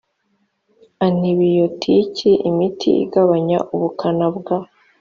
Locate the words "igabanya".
3.03-3.57